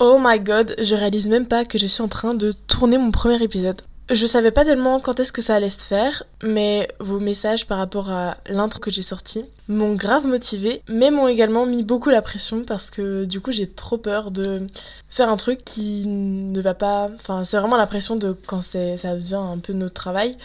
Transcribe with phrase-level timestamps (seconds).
[0.00, 3.10] Oh my god, je réalise même pas que je suis en train de tourner mon
[3.10, 3.82] premier épisode.
[4.10, 7.78] Je savais pas tellement quand est-ce que ça allait se faire, mais vos messages par
[7.78, 12.22] rapport à l'intro que j'ai sorti m'ont grave motivé, mais m'ont également mis beaucoup la
[12.22, 14.66] pression parce que du coup j'ai trop peur de
[15.10, 17.08] faire un truc qui ne va pas.
[17.14, 20.36] Enfin, c'est vraiment la pression de quand ça devient un peu notre travail,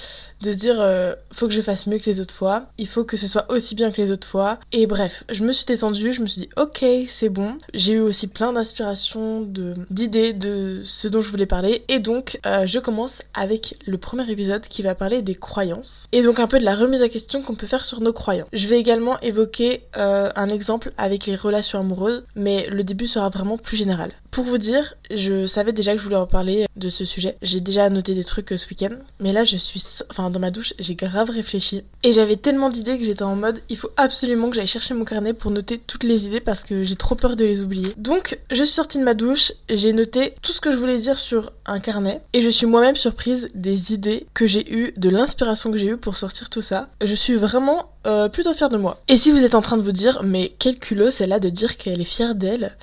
[0.42, 3.04] de se dire euh, faut que je fasse mieux que les autres fois, il faut
[3.04, 4.60] que ce soit aussi bien que les autres fois.
[4.72, 7.58] Et bref, je me suis détendue, je me suis dit ok, c'est bon.
[7.74, 9.42] J'ai eu aussi plein d'inspiration,
[9.90, 14.30] d'idées de, ce dont je voulais parler, et donc euh, je commence avec le premier
[14.30, 17.42] épisode qui va parler des croyances et donc un peu de la remise à question
[17.42, 18.48] qu'on peut faire sur nos croyances.
[18.54, 23.30] Je vais également évoquer euh, un exemple avec les relations amoureuses, mais le début sera
[23.30, 24.12] vraiment plus général.
[24.32, 27.38] Pour vous dire, je savais déjà que je voulais en parler de ce sujet.
[27.42, 30.50] J'ai déjà noté des trucs euh, ce week-end, mais là je suis, enfin dans ma
[30.50, 34.50] douche, j'ai grave réfléchi et j'avais tellement d'idées que j'étais en mode, il faut absolument
[34.50, 37.36] que j'aille chercher mon carnet pour noter toutes les idées parce que j'ai trop peur
[37.36, 37.94] de les oublier.
[37.98, 41.20] Donc je suis sortie de ma douche, j'ai noté tout ce que je voulais dire
[41.20, 45.72] sur un carnet et je suis moi-même surprise des idées que j'ai eues, de l'inspiration
[45.72, 46.90] que j'ai eue pour sortir tout ça.
[47.04, 49.00] Je suis vraiment euh, plutôt fière de moi.
[49.08, 51.50] Et si vous êtes en train de vous dire, mais quel culot c'est là de
[51.50, 52.76] dire qu'elle est fière d'elle,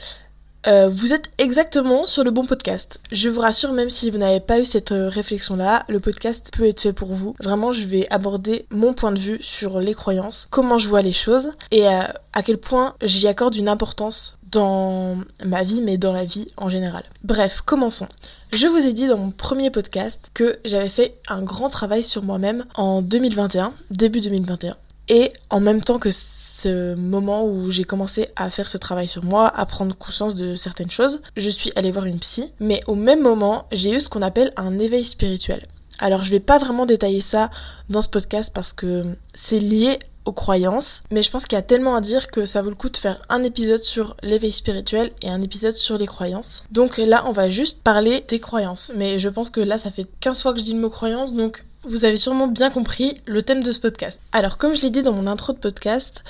[0.67, 3.01] euh, vous êtes exactement sur le bon podcast.
[3.13, 6.67] Je vous rassure, même si vous n'avez pas eu cette euh, réflexion-là, le podcast peut
[6.67, 7.35] être fait pour vous.
[7.41, 11.13] Vraiment, je vais aborder mon point de vue sur les croyances, comment je vois les
[11.13, 16.25] choses et à quel point j'y accorde une importance dans ma vie, mais dans la
[16.25, 17.05] vie en général.
[17.25, 18.09] Bref, commençons.
[18.53, 22.23] Je vous ai dit dans mon premier podcast que j'avais fait un grand travail sur
[22.23, 24.77] moi-même en 2021, début 2021.
[25.11, 29.25] Et en même temps que ce moment où j'ai commencé à faire ce travail sur
[29.25, 32.53] moi, à prendre conscience de certaines choses, je suis allée voir une psy.
[32.61, 35.67] Mais au même moment, j'ai eu ce qu'on appelle un éveil spirituel.
[35.99, 37.51] Alors je vais pas vraiment détailler ça
[37.89, 41.63] dans ce podcast parce que c'est lié aux croyances, mais je pense qu'il y a
[41.63, 45.11] tellement à dire que ça vaut le coup de faire un épisode sur l'éveil spirituel
[45.23, 46.65] et un épisode sur les croyances.
[46.71, 50.07] Donc là, on va juste parler des croyances, mais je pense que là, ça fait
[50.21, 53.43] 15 fois que je dis le mot croyance, donc vous avez sûrement bien compris le
[53.43, 54.21] thème de ce podcast.
[54.33, 56.23] Alors, comme je l'ai dit dans mon intro de podcast,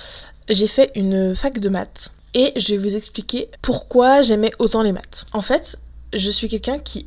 [0.49, 4.93] j'ai fait une fac de maths et je vais vous expliquer pourquoi j'aimais autant les
[4.93, 5.27] maths.
[5.33, 5.77] En fait,
[6.13, 7.07] je suis quelqu'un qui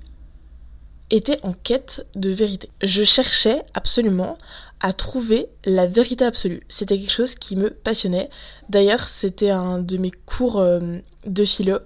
[1.10, 2.70] était en quête de vérité.
[2.82, 4.38] Je cherchais absolument
[4.84, 6.62] à trouver la vérité absolue.
[6.70, 8.30] C'était quelque chose qui me passionnait.
[8.70, 11.80] D'ailleurs, c'était un de mes cours euh, de philo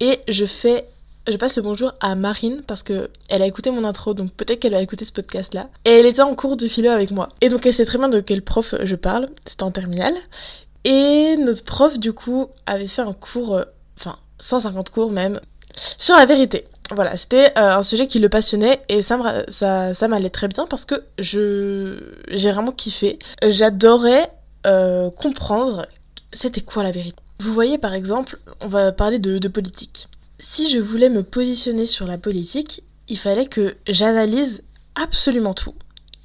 [0.00, 0.84] et je fais
[1.28, 4.58] je passe le bonjour à Marine parce que elle a écouté mon intro, donc peut-être
[4.58, 5.68] qu'elle va écouter ce podcast-là.
[5.84, 7.28] Et elle était en cours de philo avec moi.
[7.40, 9.28] Et donc elle sait très bien de quel prof je parle.
[9.46, 10.14] C'était en terminale.
[10.84, 13.64] Et notre prof, du coup, avait fait un cours, euh,
[13.96, 15.40] enfin 150 cours même,
[15.96, 16.64] sur la vérité.
[16.94, 19.16] Voilà, c'était euh, un sujet qui le passionnait et ça,
[20.08, 21.96] m'allait très bien parce que je
[22.30, 23.18] j'ai vraiment kiffé.
[23.46, 24.30] J'adorais
[24.66, 25.86] euh, comprendre
[26.32, 27.16] c'était quoi la vérité.
[27.40, 30.08] Vous voyez par exemple, on va parler de politique
[30.42, 34.62] si je voulais me positionner sur la politique, il fallait que j'analyse
[35.00, 35.74] absolument tout,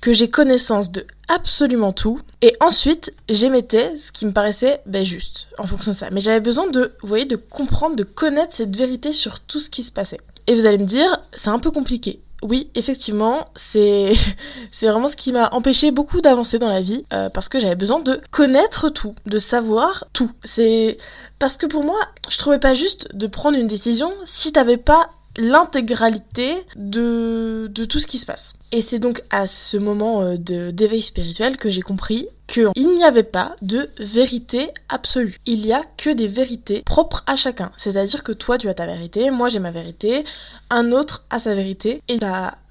[0.01, 5.49] que j'ai connaissance de absolument tout, et ensuite j'émettais ce qui me paraissait ben, juste
[5.57, 6.09] en fonction de ça.
[6.11, 9.69] Mais j'avais besoin de, vous voyez, de comprendre, de connaître cette vérité sur tout ce
[9.69, 10.19] qui se passait.
[10.47, 12.21] Et vous allez me dire, c'est un peu compliqué.
[12.43, 14.13] Oui, effectivement, c'est
[14.71, 17.75] c'est vraiment ce qui m'a empêché beaucoup d'avancer dans la vie euh, parce que j'avais
[17.75, 20.31] besoin de connaître tout, de savoir tout.
[20.43, 20.97] C'est
[21.39, 21.99] parce que pour moi,
[22.29, 27.99] je trouvais pas juste de prendre une décision si t'avais pas l'intégralité de, de tout
[27.99, 28.53] ce qui se passe.
[28.71, 33.23] Et c'est donc à ce moment euh, d'éveil spirituel que j'ai compris qu'il n'y avait
[33.23, 35.39] pas de vérité absolue.
[35.45, 37.71] Il y a que des vérités propres à chacun.
[37.77, 40.23] C'est-à-dire que toi, tu as ta vérité, moi j'ai ma vérité,
[40.69, 42.01] un autre a sa vérité.
[42.07, 42.19] Et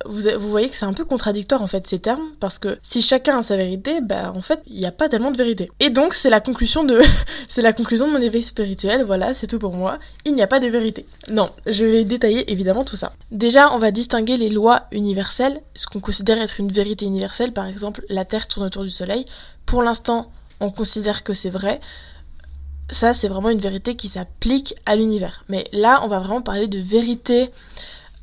[0.05, 3.03] vous, vous voyez que c'est un peu contradictoire en fait ces termes, parce que si
[3.03, 5.71] chacun a sa vérité, bah en fait, il n'y a pas tellement de vérité.
[5.81, 7.01] Et donc c'est la conclusion de
[7.49, 9.99] c'est la conclusion de mon éveil spirituel, voilà, c'est tout pour moi.
[10.25, 11.07] Il n'y a pas de vérité.
[11.29, 13.13] Non, je vais détailler évidemment tout ça.
[13.31, 17.67] Déjà, on va distinguer les lois universelles, ce qu'on considère être une vérité universelle, par
[17.67, 19.25] exemple la Terre tourne autour du Soleil,
[19.67, 21.81] pour l'instant, on considère que c'est vrai.
[22.91, 25.45] Ça, c'est vraiment une vérité qui s'applique à l'univers.
[25.49, 27.51] Mais là, on va vraiment parler de vérité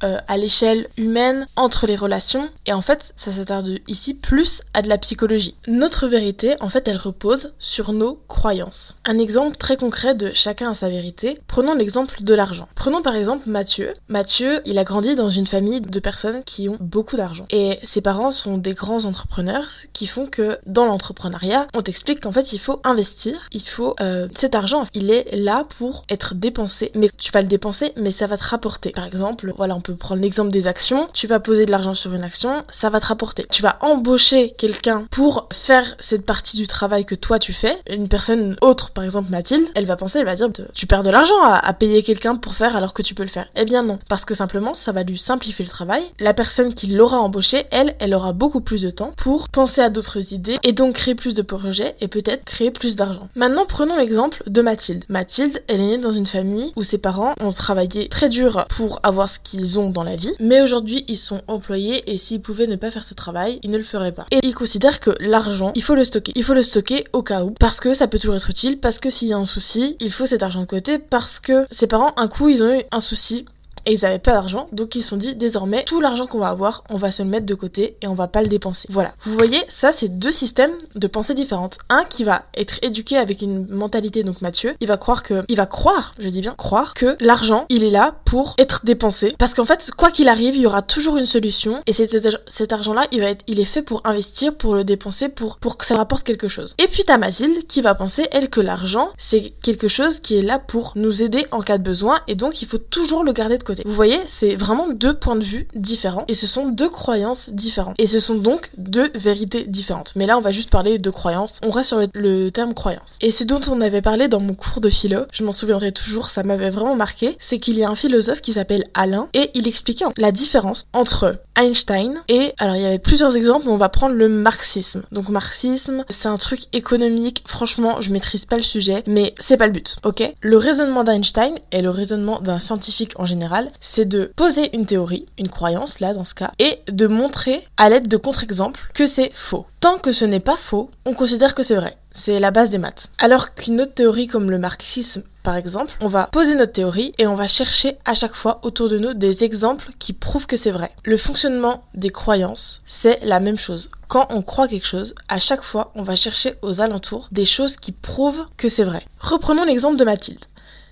[0.04, 2.50] euh, à l'échelle humaine entre les relations.
[2.66, 5.56] Et en fait, ça s'attarde ici plus à de la psychologie.
[5.68, 8.96] Notre vérité, en fait, elle repose sur nos croyances.
[9.06, 11.40] Un exemple très concret de chacun à sa vérité.
[11.48, 12.68] Prenons l'exemple de l'argent.
[12.76, 13.94] Prenons par exemple Mathieu.
[14.08, 17.46] Mathieu, il a grandi dans une famille de personnes qui ont beaucoup d'argent.
[17.52, 22.32] Et ses parents sont des grands entrepreneurs qui font que dans l'entrepreneuriat, on t'explique qu'en
[22.32, 23.48] fait, il faut investir.
[23.52, 23.96] Il faut...
[24.02, 26.92] Euh, cet argent, il est là pour être dépensé.
[26.96, 28.92] Mais tu vas le dépenser, mais ça va te rapporter.
[28.92, 31.08] Par exemple, voilà, on peut peut prendre l'exemple des actions.
[31.14, 33.46] Tu vas poser de l'argent sur une action, ça va te rapporter.
[33.50, 37.76] Tu vas embaucher quelqu'un pour faire cette partie du travail que toi tu fais.
[37.90, 41.10] Une personne autre, par exemple Mathilde, elle va penser, elle va dire, tu perds de
[41.10, 43.48] l'argent à, payer quelqu'un pour faire alors que tu peux le faire.
[43.56, 46.04] Eh bien non, parce que simplement, ça va lui simplifier le travail.
[46.20, 49.90] La personne qui l'aura embauché, elle, elle aura beaucoup plus de temps pour penser à
[49.90, 53.28] d'autres idées et donc créer plus de projets et peut-être créer plus d'argent.
[53.36, 55.04] Maintenant, prenons l'exemple de Mathilde.
[55.10, 59.00] Mathilde, elle est née dans une famille où ses parents ont travaillé très dur pour
[59.04, 62.68] avoir ce qu'ils ont dans la vie, mais aujourd'hui ils sont employés et s'ils pouvaient
[62.68, 64.26] ne pas faire ce travail, ils ne le feraient pas.
[64.32, 66.32] Et ils considèrent que l'argent, il faut le stocker.
[66.36, 69.00] Il faut le stocker au cas où, parce que ça peut toujours être utile, parce
[69.00, 71.88] que s'il y a un souci, il faut cet argent de côté, parce que ses
[71.88, 73.46] parents, un coup, ils ont eu un souci
[73.86, 76.50] et ils avaient pas d'argent, donc ils se sont dit désormais tout l'argent qu'on va
[76.50, 78.88] avoir, on va se le mettre de côté et on va pas le dépenser.
[78.90, 79.14] Voilà.
[79.22, 81.78] Vous voyez, ça c'est deux systèmes de pensée différentes.
[81.90, 85.58] Un qui va être éduqué avec une mentalité donc Mathieu, il va croire que il
[85.58, 89.54] va croire, je dis bien croire que l'argent, il est là pour être dépensé parce
[89.54, 92.16] qu'en fait, quoi qu'il arrive, il y aura toujours une solution et cet,
[92.48, 95.78] cet argent-là, il va être il est fait pour investir, pour le dépenser pour pour
[95.78, 96.76] que ça rapporte quelque chose.
[96.78, 100.42] Et puis t'as Mathilde qui va penser elle que l'argent, c'est quelque chose qui est
[100.42, 103.58] là pour nous aider en cas de besoin et donc il faut toujours le garder
[103.58, 106.90] de côté vous voyez, c'est vraiment deux points de vue différents et ce sont deux
[106.90, 107.96] croyances différentes.
[108.00, 110.14] Et ce sont donc deux vérités différentes.
[110.16, 111.60] Mais là, on va juste parler de croyances.
[111.66, 113.18] On reste sur le, terme croyance.
[113.22, 116.30] Et ce dont on avait parlé dans mon cours de philo, je m'en souviendrai toujours,
[116.30, 119.68] ça m'avait vraiment marqué, c'est qu'il y a un philosophe qui s'appelle Alain et il
[119.68, 123.90] expliquait la différence entre Einstein et, alors il y avait plusieurs exemples, mais on va
[123.90, 125.04] prendre le marxisme.
[125.12, 129.68] Donc marxisme, c'est un truc économique, franchement, je maîtrise pas le sujet, mais c'est pas
[129.68, 130.30] le but, ok?
[130.42, 135.26] Le raisonnement d'Einstein et le raisonnement d'un scientifique en général c'est de poser une théorie,
[135.38, 139.32] une croyance là dans ce cas, et de montrer à l'aide de contre-exemples que c'est
[139.34, 139.66] faux.
[139.80, 141.98] Tant que ce n'est pas faux, on considère que c'est vrai.
[142.14, 143.10] C'est la base des maths.
[143.18, 147.28] Alors qu'une autre théorie comme le marxisme, par exemple, on va poser notre théorie et
[147.28, 150.72] on va chercher à chaque fois autour de nous des exemples qui prouvent que c'est
[150.72, 150.92] vrai.
[151.04, 153.90] Le fonctionnement des croyances, c'est la même chose.
[154.08, 157.76] Quand on croit quelque chose, à chaque fois, on va chercher aux alentours des choses
[157.76, 159.06] qui prouvent que c'est vrai.
[159.20, 160.46] Reprenons l'exemple de Mathilde.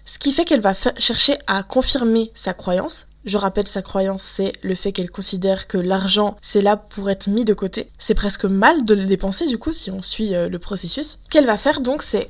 [0.05, 3.05] Ce qui fait qu'elle va chercher à confirmer sa croyance.
[3.23, 7.27] Je rappelle, sa croyance, c'est le fait qu'elle considère que l'argent, c'est là pour être
[7.27, 7.89] mis de côté.
[7.99, 11.19] C'est presque mal de le dépenser, du coup, si on suit euh, le processus.
[11.23, 12.29] Ce qu'elle va faire, donc, c'est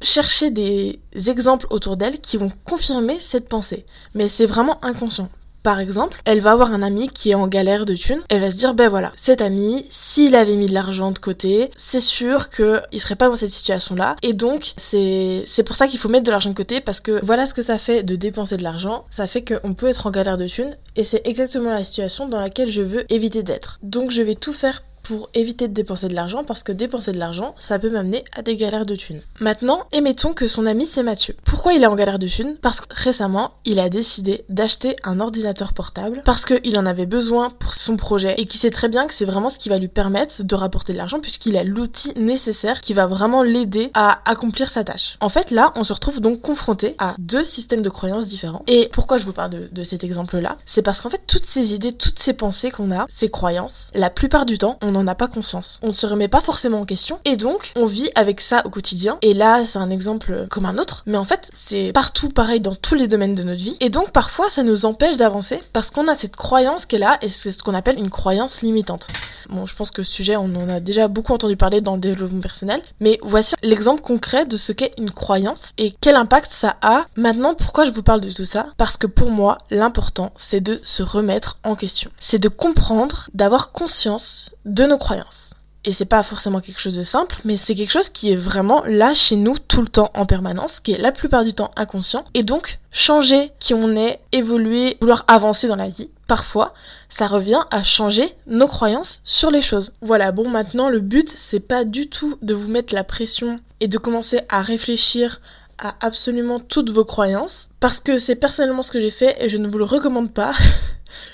[0.00, 3.86] chercher des exemples autour d'elle qui vont confirmer cette pensée.
[4.14, 5.30] Mais c'est vraiment inconscient.
[5.62, 8.22] Par exemple, elle va avoir un ami qui est en galère de thunes.
[8.28, 11.70] Elle va se dire, ben voilà, cet ami, s'il avait mis de l'argent de côté,
[11.76, 14.16] c'est sûr qu'il serait pas dans cette situation-là.
[14.22, 17.24] Et donc, c'est, c'est pour ça qu'il faut mettre de l'argent de côté parce que
[17.24, 19.04] voilà ce que ça fait de dépenser de l'argent.
[19.10, 22.40] Ça fait qu'on peut être en galère de thunes et c'est exactement la situation dans
[22.40, 23.78] laquelle je veux éviter d'être.
[23.82, 27.18] Donc, je vais tout faire pour éviter de dépenser de l'argent parce que dépenser de
[27.18, 29.22] l'argent, ça peut m'amener à des galères de thunes.
[29.40, 31.34] Maintenant, émettons que son ami c'est Mathieu.
[31.44, 32.56] Pourquoi il est en galère de thunes?
[32.60, 37.50] Parce que récemment, il a décidé d'acheter un ordinateur portable parce qu'il en avait besoin
[37.50, 39.88] pour son projet et qu'il sait très bien que c'est vraiment ce qui va lui
[39.88, 44.70] permettre de rapporter de l'argent puisqu'il a l'outil nécessaire qui va vraiment l'aider à accomplir
[44.70, 45.16] sa tâche.
[45.20, 48.62] En fait, là, on se retrouve donc confronté à deux systèmes de croyances différents.
[48.66, 50.58] Et pourquoi je vous parle de, cet exemple-là?
[50.64, 54.10] C'est parce qu'en fait, toutes ces idées, toutes ces pensées qu'on a, ces croyances, la
[54.10, 55.80] plupart du temps, on n'en a pas conscience.
[55.82, 58.70] On ne se remet pas forcément en question et donc on vit avec ça au
[58.70, 59.18] quotidien.
[59.22, 62.74] Et là, c'est un exemple comme un autre, mais en fait, c'est partout pareil dans
[62.74, 63.76] tous les domaines de notre vie.
[63.80, 67.18] Et donc parfois, ça nous empêche d'avancer parce qu'on a cette croyance qui est là
[67.22, 69.08] et c'est ce qu'on appelle une croyance limitante.
[69.48, 72.00] Bon, je pense que ce sujet, on en a déjà beaucoup entendu parler dans le
[72.00, 76.76] développement personnel, mais voici l'exemple concret de ce qu'est une croyance et quel impact ça
[76.82, 77.06] a.
[77.16, 78.68] Maintenant, pourquoi je vous parle de tout ça?
[78.76, 82.10] Parce que pour moi, l'important, c'est de se remettre en question.
[82.18, 85.54] C'est de comprendre, d'avoir conscience de de nos croyances.
[85.84, 88.84] Et c'est pas forcément quelque chose de simple, mais c'est quelque chose qui est vraiment
[88.84, 92.24] là chez nous tout le temps en permanence, qui est la plupart du temps inconscient.
[92.34, 96.72] Et donc, changer qui on est, évoluer, vouloir avancer dans la vie, parfois,
[97.08, 99.92] ça revient à changer nos croyances sur les choses.
[100.02, 103.88] Voilà, bon, maintenant, le but, c'est pas du tout de vous mettre la pression et
[103.88, 105.40] de commencer à réfléchir
[105.78, 109.56] à absolument toutes vos croyances, parce que c'est personnellement ce que j'ai fait et je
[109.56, 110.52] ne vous le recommande pas.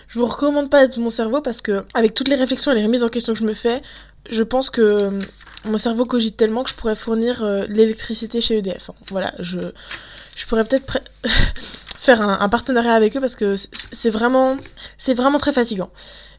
[0.08, 2.85] Je vous recommande pas d'être mon cerveau parce que, avec toutes les réflexions et les
[2.85, 3.82] remises en question que je me fais,
[4.28, 5.11] je pense que euh,
[5.64, 8.90] mon cerveau cogite tellement que je pourrais fournir euh, l'électricité chez EDF.
[9.11, 9.58] Voilà, je,
[10.37, 10.99] je pourrais peut-être
[11.99, 13.54] faire un, partenariat avec eux parce que
[13.92, 14.56] c'est vraiment,
[14.97, 15.90] c'est vraiment très fatigant.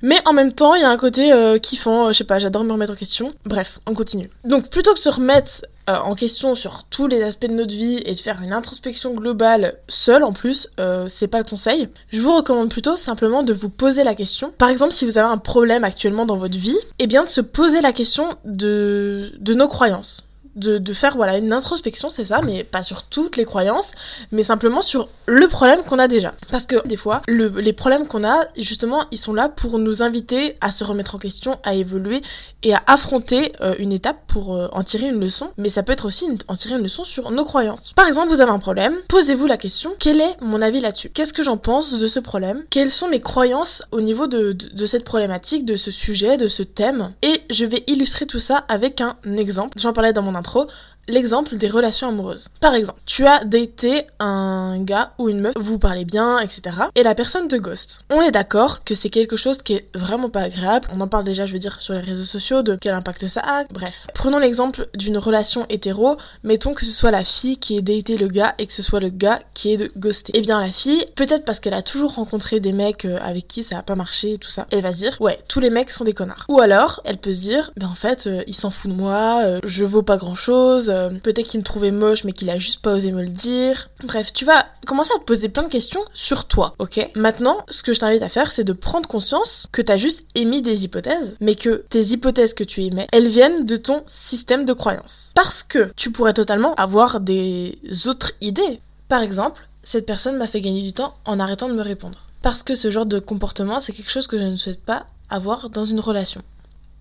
[0.01, 2.63] Mais en même temps, il y a un côté euh, kiffant, je sais pas, j'adore
[2.63, 3.33] me remettre en question.
[3.45, 4.29] Bref, on continue.
[4.45, 5.67] Donc plutôt que se remettre euh,
[5.97, 9.75] en question sur tous les aspects de notre vie et de faire une introspection globale
[9.87, 11.89] seule en plus, euh, c'est pas le conseil.
[12.11, 14.53] Je vous recommande plutôt simplement de vous poser la question.
[14.57, 17.41] Par exemple, si vous avez un problème actuellement dans votre vie, eh bien de se
[17.41, 20.23] poser la question de nos croyances
[20.59, 23.91] de, faire voilà une introspection, c'est ça, mais pas sur toutes les croyances,
[24.31, 26.33] mais simplement sur le problème qu'on a déjà.
[26.51, 30.01] Parce que des fois, le, les problèmes qu'on a, justement, ils sont là pour nous
[30.01, 32.21] inviter à se remettre en question, à évoluer
[32.63, 35.51] et à affronter euh, une étape pour euh, en tirer une leçon.
[35.57, 37.93] Mais ça peut être aussi en tirer une leçon sur nos croyances.
[37.93, 41.09] Par exemple, vous avez un problème, posez-vous la question quel est mon avis là-dessus?
[41.09, 42.63] Qu'est-ce que j'en pense de ce problème?
[42.69, 46.47] Quelles sont mes croyances au niveau de, de, de cette problématique, de ce sujet, de
[46.47, 47.11] ce thème?
[47.21, 49.77] Et je vais illustrer tout ça avec un exemple.
[49.79, 50.71] J'en parlais dans mon intro خب
[51.09, 52.47] l'exemple des relations amoureuses.
[52.61, 56.61] Par exemple, tu as daté un gars ou une meuf, vous parlez bien, etc.
[56.95, 58.03] Et la personne te ghost.
[58.09, 60.87] On est d'accord que c'est quelque chose qui est vraiment pas agréable.
[60.93, 63.41] On en parle déjà, je veux dire, sur les réseaux sociaux, de quel impact ça
[63.41, 63.63] a.
[63.71, 64.07] Bref.
[64.13, 66.17] Prenons l'exemple d'une relation hétéro.
[66.43, 68.99] Mettons que ce soit la fille qui ait daté le gars et que ce soit
[68.99, 70.31] le gars qui est de ghosté.
[70.35, 73.63] Eh bien, la fille, peut-être parce qu'elle a toujours rencontré des mecs euh, avec qui
[73.63, 75.89] ça a pas marché et tout ça, elle va se dire, ouais, tous les mecs
[75.89, 76.45] sont des connards.
[76.49, 79.41] Ou alors, elle peut se dire, ben en fait, euh, il s'en fout de moi,
[79.43, 82.57] euh, je vaux pas grand chose, euh, peut-être qu'il me trouvait moche mais qu'il a
[82.57, 83.89] juste pas osé me le dire.
[84.03, 87.09] Bref, tu vas commencer à te poser plein de questions sur toi, ok?
[87.15, 90.61] Maintenant, ce que je t'invite à faire, c'est de prendre conscience que t'as juste émis
[90.61, 94.73] des hypothèses, mais que tes hypothèses que tu émets, elles viennent de ton système de
[94.73, 95.31] croyances.
[95.35, 98.79] Parce que tu pourrais totalement avoir des autres idées.
[99.07, 102.25] Par exemple, cette personne m'a fait gagner du temps en arrêtant de me répondre.
[102.41, 105.69] Parce que ce genre de comportement, c'est quelque chose que je ne souhaite pas avoir
[105.69, 106.41] dans une relation.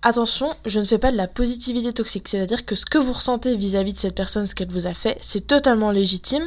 [0.02, 3.56] Attention, je ne fais pas de la positivité toxique, c'est-à-dire que ce que vous ressentez
[3.56, 6.44] vis-à-vis de cette personne, ce qu'elle vous a fait, c'est totalement légitime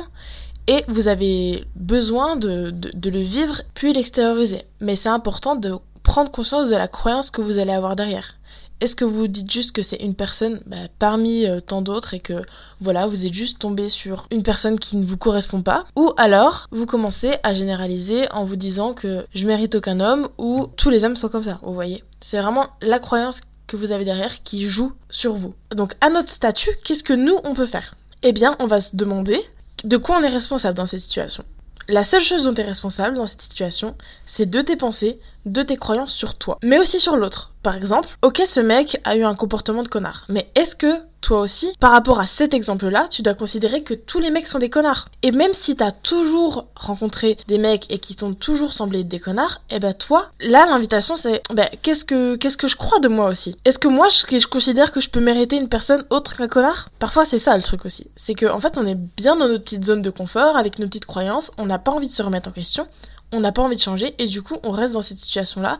[0.68, 4.64] et vous avez besoin de, de, le vivre puis l'extérioriser.
[4.80, 8.36] Mais c'est important de prendre conscience de la croyance que vous allez avoir derrière.
[8.82, 12.20] Est-ce que vous dites juste que c'est une personne bah, parmi euh, tant d'autres et
[12.20, 12.42] que
[12.80, 15.86] voilà, vous êtes juste tombé sur une personne qui ne vous correspond pas?
[15.96, 20.68] Ou alors, vous commencez à généraliser en vous disant que je mérite aucun homme ou
[20.78, 22.04] tous les hommes sont comme ça, vous voyez?
[22.22, 25.54] C'est vraiment la croyance que vous avez derrière qui joue sur vous.
[25.76, 27.94] Donc à notre statut, qu'est-ce que nous on peut faire?
[28.24, 29.40] Eh bien, on va se demander
[29.84, 31.46] de quoi on est responsable dans cette situation.
[31.88, 33.96] La seule chose dont tu es responsable dans cette situation,
[34.26, 37.54] c'est de tes pensées, de tes croyances sur toi, mais aussi sur l'autre.
[37.64, 40.88] Par exemple, ok, ce mec a eu un comportement de connard, mais est-ce que
[41.22, 44.58] toi aussi, par rapport à cet exemple-là, tu dois considérer que tous les mecs sont
[44.58, 45.10] des connards?
[45.22, 49.62] Et même si t'as toujours rencontré des mecs et qui t'ont toujours semblé des connards,
[49.70, 53.28] eh ben toi, là l'invitation c'est, ben qu'est-ce que qu'est-ce que je crois de moi
[53.28, 53.56] aussi?
[53.66, 56.90] Est-ce que moi je, je considère que je peux mériter une personne autre qu'un connard?
[56.98, 59.64] Parfois c'est ça le truc aussi, c'est que en fait on est bien dans notre
[59.64, 62.50] petite zone de confort avec nos petites croyances, on n'a pas envie de se remettre
[62.50, 62.88] en question,
[63.32, 65.80] on n'a pas envie de changer et du coup on reste dans cette situation-là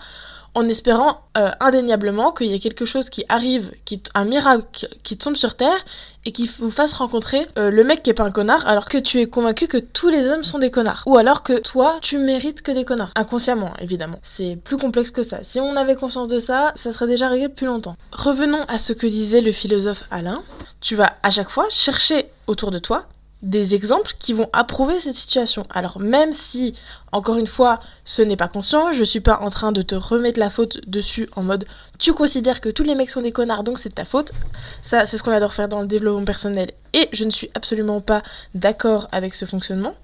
[0.54, 5.18] en espérant euh, indéniablement qu'il y ait quelque chose qui arrive, qui, un miracle qui
[5.18, 5.86] tombe sur Terre
[6.26, 8.98] et qui vous fasse rencontrer euh, le mec qui est pas un connard alors que
[8.98, 11.04] tu es convaincu que tous les hommes sont des connards.
[11.06, 13.12] Ou alors que toi, tu mérites que des connards.
[13.16, 14.20] Inconsciemment, évidemment.
[14.24, 15.42] C'est plus complexe que ça.
[15.42, 17.96] Si on avait conscience de ça, ça serait déjà arrivé depuis longtemps.
[18.12, 20.44] Revenons à ce que disait le philosophe Alain.
[20.82, 23.06] Tu vas à chaque fois chercher autour de toi
[23.42, 25.66] des exemples qui vont approuver cette situation.
[25.70, 26.74] Alors même si,
[27.12, 30.40] encore une fois, ce n'est pas conscient, je suis pas en train de te remettre
[30.40, 31.66] la faute dessus en mode
[31.98, 34.32] tu considères que tous les mecs sont des connards donc c'est de ta faute.
[34.82, 38.02] Ça c'est ce qu'on adore faire dans le développement personnel et je ne suis absolument
[38.02, 38.24] pas
[38.56, 39.96] d'accord avec ce fonctionnement.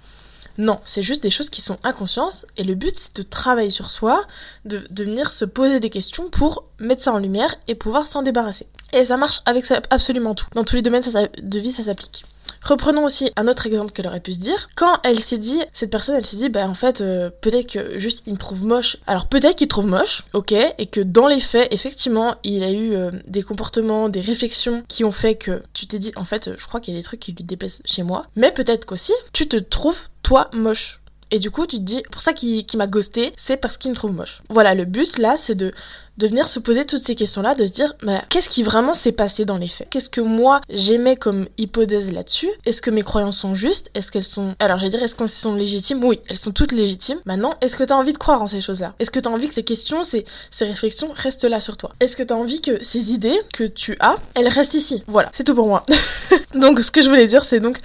[0.60, 3.92] Non, c'est juste des choses qui sont inconscientes et le but c'est de travailler sur
[3.92, 4.24] soi,
[4.66, 8.66] de, venir se poser des questions pour mettre ça en lumière et pouvoir s'en débarrasser.
[8.94, 10.48] Et ça marche avec ça, absolument tout.
[10.56, 12.26] Dans tous les domaines de vie ça s'applique.
[12.64, 14.68] Reprenons aussi un autre exemple qu'elle aurait pu se dire.
[14.76, 18.00] Quand elle s'est dit, cette personne, elle s'est dit, bah en fait, euh, peut-être que
[18.00, 18.98] juste il me trouve moche.
[19.08, 22.94] Alors peut-être qu'il trouve moche, ok, et que dans les faits, effectivement, il a eu
[22.94, 26.68] euh, des comportements, des réflexions qui ont fait que tu t'es dit, en fait, je
[26.68, 28.28] crois qu'il y a des trucs qui lui déplaisent chez moi.
[28.36, 31.00] Mais peut-être qu'aussi, tu te trouves toi moche.
[31.32, 33.96] Et du coup, tu te dis, pour ça qu'il m'a ghosté, c'est parce qu'il me
[33.96, 34.42] trouve moche.
[34.50, 35.72] Voilà, le but là, c'est de,
[36.18, 39.12] de venir se poser toutes ces questions-là, de se dire, bah, qu'est-ce qui vraiment s'est
[39.12, 39.88] passé dans les faits?
[39.90, 42.50] Qu'est-ce que moi, j'aimais comme hypothèse là-dessus?
[42.66, 43.90] Est-ce que mes croyances sont justes?
[43.94, 44.56] Est-ce qu'elles sont...
[44.60, 46.04] Alors, j'allais dire, est-ce qu'elles sont légitimes?
[46.04, 47.20] Oui, elles sont toutes légitimes.
[47.26, 48.94] Maintenant, est-ce que t'as envie de croire en ces choses-là?
[49.00, 51.92] Est-ce que t'as envie que ces questions, ces, ces réflexions restent là sur toi?
[52.00, 55.04] Est-ce que t'as envie que ces idées que tu as, elles restent ici?
[55.08, 55.84] Voilà, c'est tout pour moi.
[56.56, 57.80] donc, ce que je voulais dire, c'est donc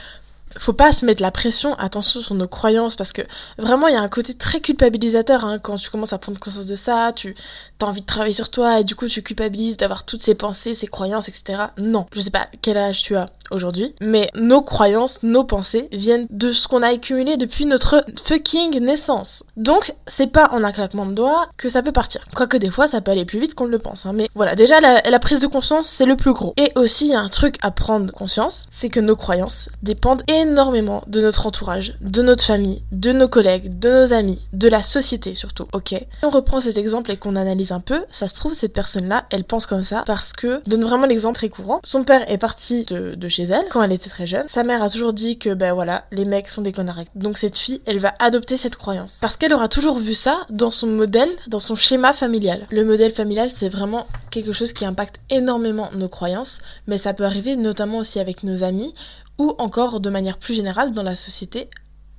[0.59, 3.23] faut pas se mettre la pression, attention sur nos croyances, parce que
[3.59, 6.67] vraiment il y a un côté très culpabilisateur hein, quand tu commences à prendre conscience
[6.67, 7.35] de ça, tu
[7.81, 10.75] as envie de travailler sur toi et du coup tu culpabilises d'avoir toutes ces pensées,
[10.75, 11.65] ces croyances, etc.
[11.79, 16.27] Non, je sais pas quel âge tu as aujourd'hui, mais nos croyances, nos pensées viennent
[16.31, 19.45] de ce qu'on a accumulé depuis notre fucking naissance.
[19.57, 22.25] Donc c'est pas en un claquement de doigts que ça peut partir.
[22.35, 24.81] Quoique des fois ça peut aller plus vite qu'on le pense, hein, mais voilà, déjà
[24.81, 26.55] la, prise de conscience c'est le plus gros.
[26.57, 30.23] Et aussi il y a un truc à prendre conscience, c'est que nos croyances dépendent
[30.29, 34.69] énormément énormément de notre entourage, de notre famille, de nos collègues, de nos amis, de
[34.69, 38.29] la société surtout, ok Si on reprend cet exemple et qu'on analyse un peu, ça
[38.29, 41.81] se trouve, cette personne-là, elle pense comme ça parce que, donne vraiment l'exemple très courant,
[41.85, 44.83] son père est parti de, de, chez elle quand elle était très jeune, sa mère
[44.83, 47.05] a toujours dit que, ben voilà, les mecs sont des connards.
[47.15, 49.19] Donc cette fille, elle va adopter cette croyance.
[49.21, 52.67] Parce qu'elle aura toujours vu ça dans son modèle, dans son schéma familial.
[52.71, 57.25] Le modèle familial, c'est vraiment quelque chose qui impacte énormément nos croyances, mais ça peut
[57.25, 58.95] arriver notamment aussi avec nos amis
[59.39, 61.69] ou encore de manière plus générale dans la société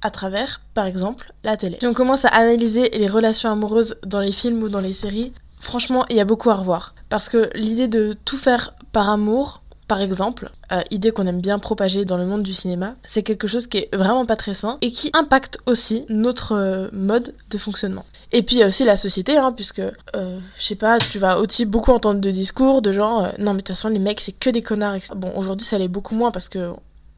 [0.02, 1.78] à travers, par exemple, la télé.
[1.80, 5.32] Si on commence à analyser les relations amoureuses dans les films ou dans les séries,
[5.60, 6.94] franchement, il y a beaucoup à revoir.
[7.10, 11.60] Parce que l'idée de tout faire par amour, par exemple, euh, idée qu'on aime bien
[11.60, 14.78] propager dans le monde du cinéma, c'est quelque chose qui est vraiment pas très sain
[14.82, 18.06] et qui impacte aussi notre euh, mode de fonctionnement.
[18.32, 21.20] Et puis il y a aussi la société, hein, puisque, euh, je sais pas, tu
[21.20, 24.22] vas aussi beaucoup entendre de discours de genre, non mais de toute façon les mecs
[24.22, 24.98] c'est que des connards.
[25.16, 26.72] Bon, aujourd'hui ça l'est beaucoup moins parce que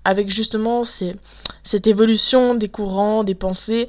[0.06, 3.88] avec justement cette évolution des courants, des pensées,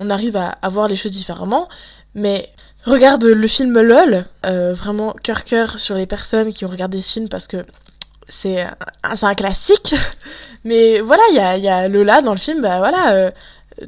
[0.00, 1.68] on arrive à, voir les choses différemment.
[2.14, 2.50] Mais
[2.84, 7.12] regarde le film LOL, euh, vraiment cœur cœur sur les personnes qui ont regardé ce
[7.12, 7.62] film parce que
[8.28, 8.66] c'est
[9.02, 9.94] un, classique.
[10.64, 13.12] Mais voilà, il y a, Lola dans le film, bah voilà.
[13.12, 13.30] Euh,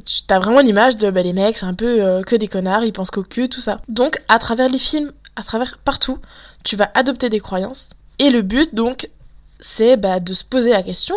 [0.05, 2.85] tu as vraiment l'image de bah, les mecs, c'est un peu euh, que des connards,
[2.85, 3.81] ils pensent qu'au cul, tout ça.
[3.89, 6.19] Donc, à travers les films, à travers partout,
[6.65, 7.89] tu vas adopter des croyances.
[8.19, 9.11] Et le but, donc,
[9.61, 11.15] c'est bah, de se poser la question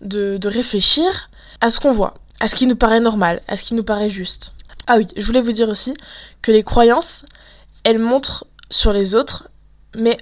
[0.00, 3.74] de, réfléchir à ce qu'on voit, à ce qui nous paraît normal, à ce qui
[3.74, 4.52] nous paraît juste.
[4.86, 5.94] Ah oui, je voulais vous dire aussi
[6.42, 7.24] que les croyances,
[7.84, 9.50] elles montrent sur les autres,
[9.96, 10.16] mais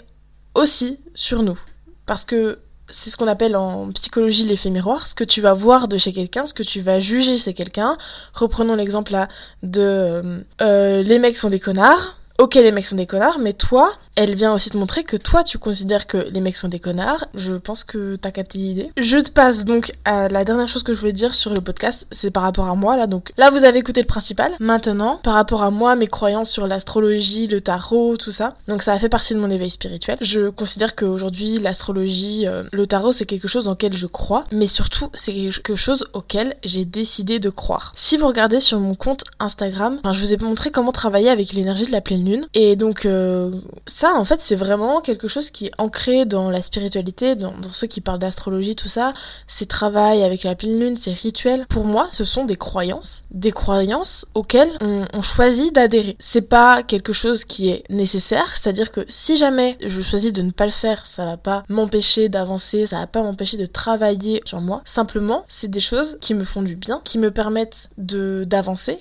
[0.55, 1.59] aussi sur nous.
[2.07, 5.89] Parce que c'est ce qu'on appelle en psychologie l'effet miroir, ce que tu vas voir
[5.89, 7.97] de chez quelqu'un, ce que tu vas juger chez quelqu'un.
[8.33, 9.29] Reprenons l'exemple là
[9.63, 12.17] de euh, euh, les mecs sont des connards.
[12.39, 15.45] Ok, les mecs sont des connards, mais toi, elle vient aussi te montrer que toi,
[15.45, 17.27] tu considères que les mecs sont des connards.
[17.35, 18.91] Je pense que t'as capté l'idée.
[18.97, 22.09] Je te passe donc à la dernière chose que je voulais dire sur le podcast,
[22.11, 23.07] c'est par rapport à moi, là.
[23.07, 24.51] Donc là, vous avez écouté le principal.
[24.59, 28.55] Maintenant, par rapport à moi, mes croyances sur l'astrologie, le tarot, tout ça.
[28.67, 30.17] Donc ça a fait partie de mon éveil spirituel.
[30.21, 35.11] Je considère qu'aujourd'hui, l'astrologie, euh, le tarot, c'est quelque chose en je crois, mais surtout,
[35.15, 37.93] c'est quelque chose auquel j'ai décidé de croire.
[37.97, 41.87] Si vous regardez sur mon compte Instagram, je vous ai montré comment travailler avec l'énergie
[41.87, 42.24] de la pleine
[42.55, 43.51] Et donc, euh,
[43.87, 47.87] ça, en fait, c'est vraiment quelque chose qui est ancré dans la spiritualité, dans, ceux
[47.87, 49.13] qui parlent d'astrologie, tout ça.
[49.47, 51.67] Ces travail avec la pleine lune, ces rituels.
[51.69, 56.17] Pour moi, ce sont des croyances, des croyances auxquelles on, on choisit d'adhérer.
[56.19, 60.51] C'est pas quelque chose qui est nécessaire, c'est-à-dire que si jamais je choisis de ne
[60.51, 64.61] pas le faire, ça va pas m'empêcher d'avancer, ça va pas m'empêcher de travailler sur
[64.61, 64.83] moi.
[64.85, 69.01] Simplement, c'est des choses qui me font du bien, qui me permettent de d'avancer,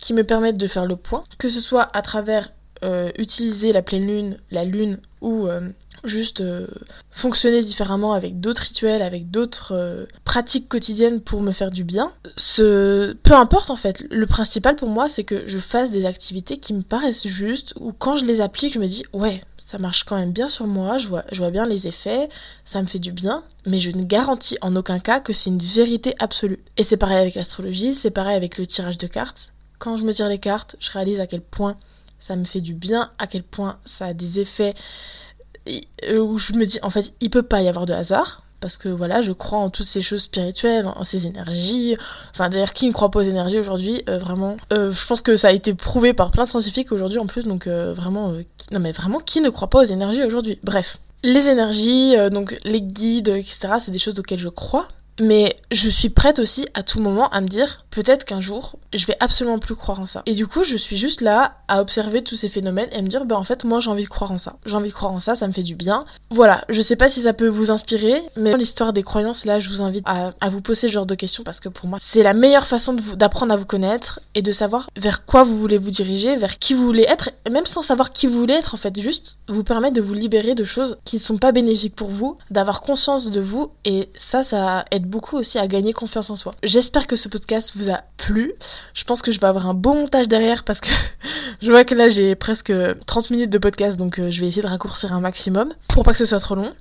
[0.00, 2.50] qui me permettent de faire le point, que ce soit à travers
[3.18, 5.70] utiliser la pleine lune, la lune ou euh,
[6.04, 6.66] juste euh,
[7.10, 12.12] fonctionner différemment avec d'autres rituels, avec d'autres pratiques quotidiennes pour me faire du bien.
[12.36, 13.12] Ce...
[13.22, 16.74] Peu importe en fait, le principal pour moi c'est que je fasse des activités qui
[16.74, 20.16] me paraissent justes ou quand je les applique je me dis ouais ça marche quand
[20.16, 22.28] même bien sur moi, je vois, je vois bien les effets,
[22.64, 25.58] ça me fait du bien, mais je ne garantis en aucun cas que c'est une
[25.58, 26.62] vérité absolue.
[26.76, 29.54] Et c'est pareil avec l'astrologie, c'est pareil avec le tirage de cartes.
[29.78, 31.78] Quand je me tire les cartes, je réalise à quel point
[32.22, 34.74] ça me fait du bien, à quel point ça a des effets.
[36.08, 38.78] Euh, où je me dis en fait il peut pas y avoir de hasard parce
[38.78, 41.96] que voilà je crois en toutes ces choses spirituelles en ces énergies.
[42.32, 44.56] Enfin d'ailleurs qui ne croit pas aux énergies aujourd'hui euh, vraiment.
[44.72, 47.44] Euh, je pense que ça a été prouvé par plein de scientifiques aujourd'hui en plus
[47.44, 48.32] donc vraiment
[48.70, 50.58] non mais vraiment qui ne croit pas aux énergies aujourd'hui?
[50.62, 50.98] Bref.
[51.24, 54.88] Les énergies donc les guides etc c'est des choses auxquelles je crois
[55.20, 59.06] mais je suis prête aussi à tout moment à me dire peut-être qu'un jour je
[59.06, 60.22] vais absolument plus croire en ça.
[60.26, 63.24] Et du coup je suis juste là à observer tous ces phénomènes et me dire
[63.24, 64.56] bah en fait moi j'ai envie de croire en ça.
[64.66, 66.04] J'ai envie de croire en ça, ça me fait du bien.
[66.30, 69.68] Voilà, je sais pas si ça peut vous inspirer, mais l'histoire des croyances là je
[69.68, 72.34] vous invite à, vous poser ce genre de questions parce que pour moi c'est la
[72.34, 76.36] meilleure façon d'apprendre à vous connaître et de savoir vers quoi vous voulez vous diriger,
[76.36, 79.38] vers qui vous voulez être, même sans savoir qui vous voulez être en fait, juste
[79.48, 82.80] vous permettre de vous libérer de choses qui ne sont pas bénéfiques pour vous, d'avoir
[82.80, 86.54] conscience de vous et ça ça aide beaucoup aussi à gagner confiance en soi.
[86.62, 88.54] J'espère que ce podcast vous a plu.
[88.94, 90.88] Je pense que je vais avoir un beau montage derrière parce que
[91.62, 92.72] je vois que là j'ai presque
[93.06, 96.12] 30 minutes de podcast donc euh, je vais essayer de raccourcir un maximum pour pas
[96.12, 96.72] que ce soit trop long.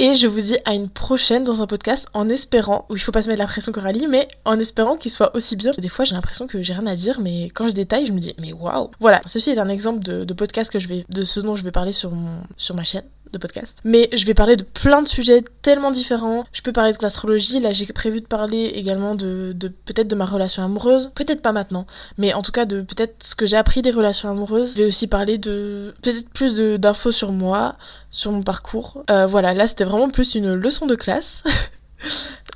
[0.00, 3.10] Et je vous dis à une prochaine dans un podcast en espérant, où il faut
[3.10, 5.72] pas se mettre la pression Coralie, mais en espérant qu'il soit aussi bien.
[5.76, 8.20] Des fois j'ai l'impression que j'ai rien à dire, mais quand je détaille, je me
[8.20, 8.90] dis mais waouh.
[9.00, 11.72] Voilà, ceci est un exemple de, podcast que je vais, de ce dont je vais
[11.72, 12.12] parler sur
[12.56, 13.78] sur ma chaîne de podcast.
[13.84, 16.44] Mais je vais parler de plein de sujets tellement différents.
[16.52, 20.26] Je peux parler d'astrologie, là j'ai prévu de parler également de, de peut-être de ma
[20.26, 21.86] relation amoureuse, peut-être pas maintenant,
[22.16, 24.72] mais en tout cas de peut-être ce que j'ai appris des relations amoureuses.
[24.72, 27.76] Je vais aussi parler de peut-être plus d'infos sur moi,
[28.10, 29.02] sur mon parcours.
[29.10, 31.42] Euh, voilà, là c'était vraiment plus une leçon de classe.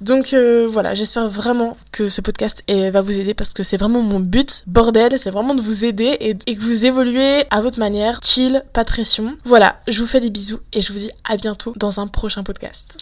[0.01, 4.03] Donc euh, voilà, j'espère vraiment que ce podcast va vous aider parce que c'est vraiment
[4.03, 4.65] mon but.
[4.67, 8.65] Bordel, c'est vraiment de vous aider et, et que vous évoluez à votre manière, chill,
[8.73, 9.37] pas de pression.
[9.45, 12.43] Voilà, je vous fais des bisous et je vous dis à bientôt dans un prochain
[12.43, 12.99] podcast.